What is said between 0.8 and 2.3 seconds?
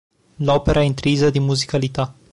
intrisa di musicalità.